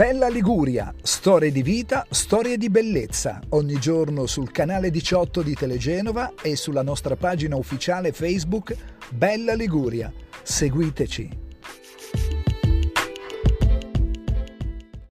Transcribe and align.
Bella 0.00 0.28
Liguria, 0.28 0.94
storie 1.02 1.52
di 1.52 1.62
vita, 1.62 2.06
storie 2.08 2.56
di 2.56 2.70
bellezza, 2.70 3.38
ogni 3.50 3.78
giorno 3.78 4.24
sul 4.24 4.50
canale 4.50 4.90
18 4.90 5.42
di 5.42 5.52
Telegenova 5.52 6.32
e 6.40 6.56
sulla 6.56 6.82
nostra 6.82 7.16
pagina 7.16 7.56
ufficiale 7.56 8.10
Facebook 8.10 8.74
Bella 9.10 9.52
Liguria. 9.52 10.10
Seguiteci. 10.42 11.49